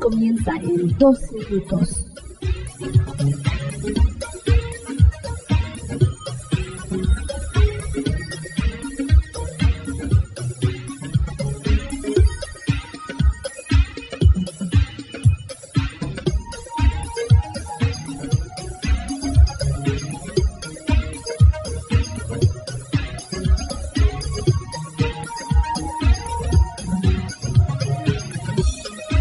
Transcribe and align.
Comienza 0.00 0.52
en 0.56 0.98
2 0.98 1.32
minutos. 1.32 2.04